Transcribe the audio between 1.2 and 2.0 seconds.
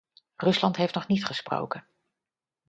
gesproken.